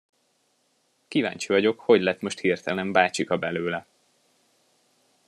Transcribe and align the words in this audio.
Kíváncsi 1.07 1.47
vagyok, 1.47 1.79
hogy 1.79 2.01
lett 2.01 2.21
most 2.21 2.39
hirtelen 2.39 2.91
bácsika 2.91 3.37
belőle. 3.37 3.85